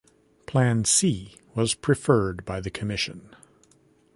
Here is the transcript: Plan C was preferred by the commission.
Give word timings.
Plan 0.47 0.83
C 0.83 1.35
was 1.53 1.75
preferred 1.75 2.43
by 2.43 2.59
the 2.59 2.71
commission. 2.71 3.35